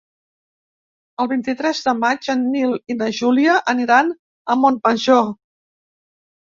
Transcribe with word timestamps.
El 1.23 1.29
vint-i-tres 1.33 1.83
de 1.89 1.95
maig 1.99 2.31
en 2.35 2.43
Nil 2.55 2.75
i 2.95 2.97
na 3.03 3.13
Júlia 3.21 3.61
aniran 3.77 4.13
a 4.13 4.61
Montmajor. 4.67 5.35